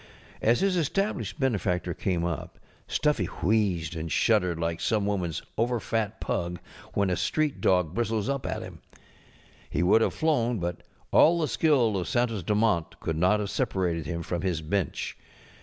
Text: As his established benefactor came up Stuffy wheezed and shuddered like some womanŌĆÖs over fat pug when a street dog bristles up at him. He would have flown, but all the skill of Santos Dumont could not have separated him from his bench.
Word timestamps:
As 0.41 0.61
his 0.61 0.77
established 0.77 1.39
benefactor 1.39 1.93
came 1.93 2.25
up 2.25 2.57
Stuffy 2.87 3.27
wheezed 3.27 3.95
and 3.95 4.11
shuddered 4.11 4.57
like 4.57 4.81
some 4.81 5.05
womanŌĆÖs 5.05 5.41
over 5.59 5.79
fat 5.79 6.19
pug 6.19 6.57
when 6.95 7.11
a 7.11 7.15
street 7.15 7.61
dog 7.61 7.93
bristles 7.93 8.27
up 8.27 8.47
at 8.47 8.63
him. 8.63 8.81
He 9.69 9.83
would 9.83 10.01
have 10.01 10.15
flown, 10.15 10.57
but 10.57 10.81
all 11.11 11.39
the 11.39 11.47
skill 11.47 11.97
of 11.97 12.07
Santos 12.07 12.41
Dumont 12.41 12.99
could 12.99 13.15
not 13.15 13.39
have 13.39 13.51
separated 13.51 14.07
him 14.07 14.23
from 14.23 14.41
his 14.41 14.63
bench. 14.63 15.15